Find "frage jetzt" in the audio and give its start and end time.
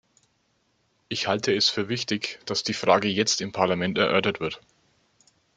2.73-3.39